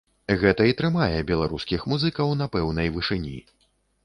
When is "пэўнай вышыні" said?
2.57-3.37